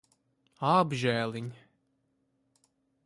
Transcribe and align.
Apžēliņ. 0.69 1.51